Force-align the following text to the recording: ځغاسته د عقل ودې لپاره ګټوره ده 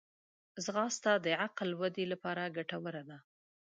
ځغاسته 0.65 1.11
د 1.25 1.27
عقل 1.43 1.69
ودې 1.81 2.05
لپاره 2.13 2.43
ګټوره 2.57 3.03
ده 3.09 3.17